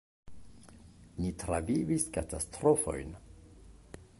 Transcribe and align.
"Ni 1.25 1.33
travivis 1.43 2.07
katastrofojn." 2.17 3.15